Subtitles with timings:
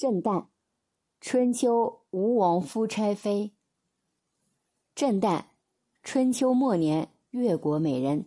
[0.00, 0.46] 郑旦，
[1.20, 3.52] 春秋吴王夫差妃。
[4.94, 5.44] 郑旦，
[6.02, 8.24] 春秋末年越国美人，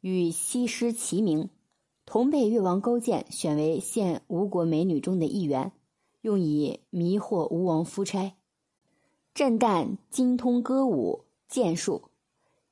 [0.00, 1.50] 与西施齐名，
[2.04, 5.70] 同被越王勾践选为献吴国美女中的一员，
[6.22, 8.34] 用以迷惑吴王夫差。
[9.32, 12.10] 郑旦精通歌舞、剑术，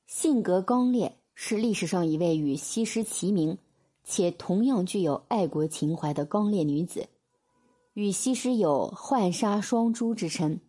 [0.05, 3.57] 性格刚烈，是历史上一位与西施齐名，
[4.03, 7.07] 且同样具有爱国情怀的刚烈女子。
[7.97, 10.59] 与西施有“浣纱双珠”之称。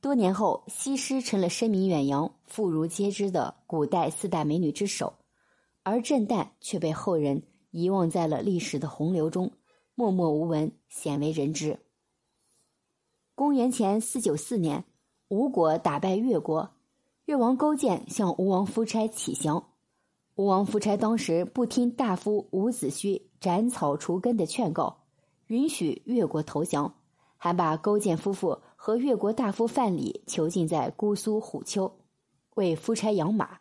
[0.00, 5.14] 多年后，西施成了声名远扬、妇孺皆知的古代四大美女之首，
[5.84, 9.52] 而郑旦却被后人遗忘在了历史的洪流中，
[9.94, 11.78] 默默无闻，鲜为人知。
[13.36, 14.84] 公元前四九四年，
[15.28, 16.68] 吴国打败越国，
[17.26, 19.68] 越王勾践向吴王夫差乞降，
[20.34, 25.03] 吴王夫差当时不听大夫伍子胥斩草除根的劝告。
[25.48, 26.94] 允许越国投降，
[27.36, 31.92] 还把勾践夫妇和越国大夫范蠡囚禁在姑苏虎丘，
[32.54, 33.58] 为夫差养马。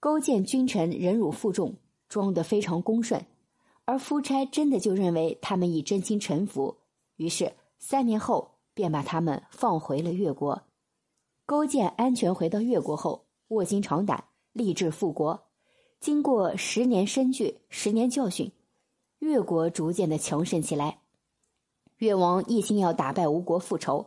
[0.00, 1.74] 勾践君臣忍辱负重，
[2.08, 3.26] 装得非常恭顺，
[3.84, 6.76] 而夫差真的就认为他们已真心臣服，
[7.16, 10.62] 于是三年后便把他们放回了越国。
[11.44, 15.40] 勾践安全回到越国后，卧薪尝胆，立志复国。
[15.98, 18.50] 经过十年深具，十年教训。
[19.18, 20.98] 越国逐渐的强盛起来，
[21.96, 24.06] 越王一心要打败吴国复仇，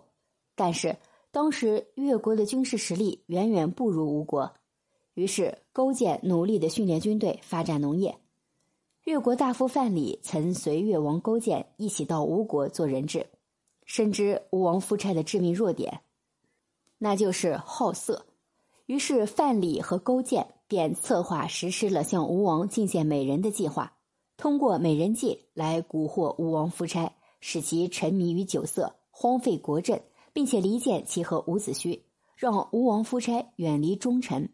[0.55, 0.97] 但是
[1.31, 4.53] 当时越国的军事实力远远不如吴国，
[5.15, 8.17] 于是勾践努力的训练军队，发展农业。
[9.05, 13.25] 越国大夫范蠡曾随越王勾践一起到吴国做人质，
[13.85, 16.01] 深知吴王夫差的致命弱点，
[16.99, 18.27] 那就是好色，
[18.85, 23.93] 于是范蠡和勾践便策划实施了向吴王进献美人的计划。
[24.39, 29.99] 通过美人计来蛊惑吴王夫差，使其沉迷于酒色，荒废国政，
[30.31, 31.99] 并且离间其和伍子胥，
[32.37, 34.53] 让吴王夫差远离忠臣。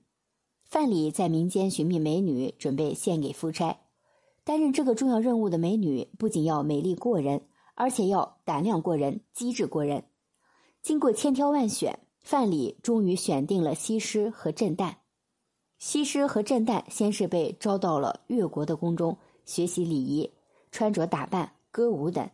[0.64, 3.78] 范蠡在民间寻觅美女，准备献给夫差。
[4.44, 10.06] 担任这个重要任务的美女不仅要美丽过人，而且要胆量过人、机智过人。
[10.82, 14.96] 经过千挑万选，范蠡终于选定了西施和郑旦。
[15.78, 19.16] 西施和郑旦先是被招到了越国的宫中。
[19.46, 20.32] 学习礼仪、
[20.72, 22.30] 穿着打扮、歌舞等，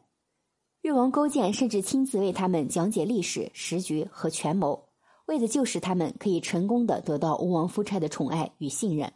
[0.81, 4.87] 越王勾践甚至亲自为他们讲解历史、时局和权谋，
[5.25, 9.13] 为的就是他们可以成功的得到吴王夫差的宠爱与信任，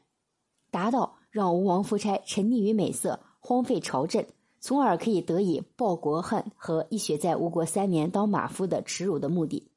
[0.70, 4.26] 达到让吴王夫差沉溺于美色、荒废朝政，
[4.60, 9.72] 从而可以得以报国恨和一雪在吴国三年当马夫的耻辱的目的。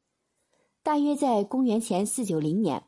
[0.82, 2.84] 大约在公元前四九零年，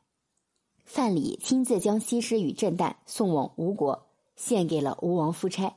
[0.84, 4.09] 范蠡亲自将西施与郑旦送往吴国。
[4.40, 5.76] 献给了吴王夫差，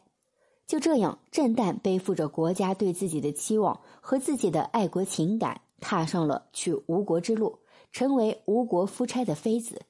[0.65, 7.59] 就这样，郑旦背负着国家对自己的期望和自己的爱国情感，踏上了去吴国之路，
[7.91, 9.81] 成为吴国夫差的妃子。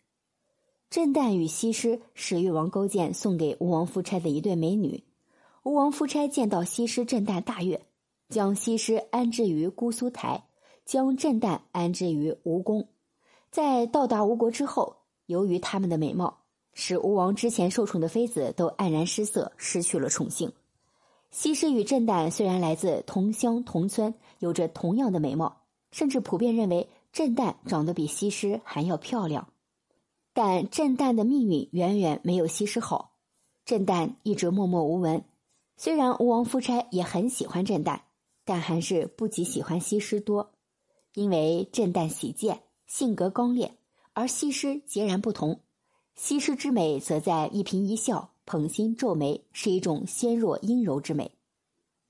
[0.90, 5.04] 郑旦与西施是越王勾践送给吴王夫差的一对美女。
[5.64, 7.86] 吴王夫差见到西施、郑旦大悦，
[8.30, 10.46] 将西施安置于姑苏台，
[10.84, 12.88] 将郑旦安置于吴宫。
[13.52, 14.98] 在到达吴国之后，
[15.28, 16.43] 由于他们的美貌。
[16.74, 20.52] 使吴王之前受宠的妃子都黯然失色，失去了宠幸。
[21.32, 25.62] 西施与郑旦虽然来自同乡同村，有着同样的美貌，
[25.92, 29.48] 甚至普遍认为郑旦长得比西施还要漂亮，
[30.34, 33.16] 但郑旦的命运远远没有西施好。
[33.66, 35.24] 郑旦一直默默无闻，
[35.78, 38.02] 虽然吴王夫差也很喜欢郑旦，
[38.46, 40.52] 但还是不及喜欢西施多，
[41.14, 43.76] 因为郑旦喜剑，性格刚烈，
[44.14, 45.62] 而西施截然不同。
[46.16, 51.32] 西施之美，则在一颦一笑、捧心皱眉，是一种纤弱阴柔之美。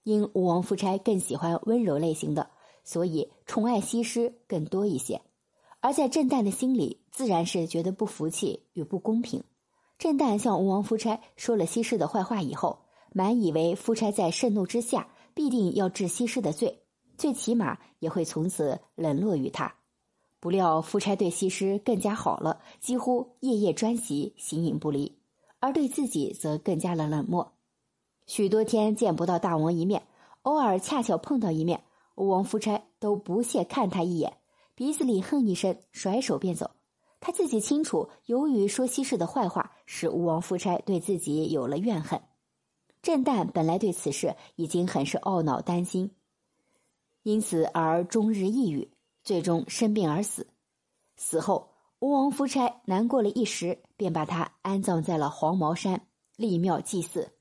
[0.04, 2.50] 因吴王夫差更喜欢温柔类型的，
[2.84, 5.22] 所以宠爱西施更多一些。
[5.80, 9.44] 而在郑旦的心里，自然是觉得不服气与不公平。
[9.98, 12.80] 郑旦向吴王夫差说了西施的坏话以后，
[13.14, 16.84] 满以为夫差在盛怒之下必定要治西施的罪，
[17.18, 19.74] 最起码也会从此冷落于他。
[20.44, 25.14] 不料夫差对西施更加好了，几乎夜夜专席，形影不离；
[25.60, 27.54] 而对自己则更加的冷漠，
[28.28, 30.04] 许多天见不到大王一面，
[30.42, 31.86] 偶尔恰巧碰到一面，
[32.16, 34.36] 吴王夫差都不屑看他一眼，
[34.76, 36.72] 鼻子里哼一声，甩手便走。
[37.22, 42.22] 他自己清楚，由于说西施的坏话，使吴王夫差对自己有了怨恨。
[43.02, 46.12] 郑旦本来对此事已经很是懊恼担心，
[47.22, 48.93] 因此而终日抑郁。
[49.24, 50.48] 最终生病而死，
[51.16, 57.32] 死后吴王夫差难过了一时，便把他安葬在了黄毛山，立庙祭祀。